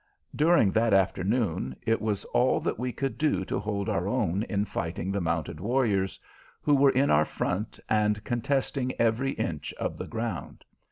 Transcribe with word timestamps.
During 0.35 0.71
that 0.71 0.95
afternoon 0.95 1.75
it 1.83 2.01
was 2.01 2.25
all 2.33 2.59
that 2.61 2.79
we 2.79 2.91
could 2.91 3.19
do 3.19 3.45
to 3.45 3.59
hold 3.59 3.87
our 3.87 4.07
own 4.07 4.41
in 4.49 4.65
fighting 4.65 5.11
the 5.11 5.21
mounted 5.21 5.59
warriors, 5.59 6.19
who 6.59 6.73
were 6.73 6.89
in 6.89 7.11
our 7.11 7.23
front 7.23 7.79
and 7.87 8.23
contesting 8.23 8.93
every 8.99 9.33
inch 9.33 9.71
of 9.73 9.99
the 9.99 10.07
ground. 10.07 10.65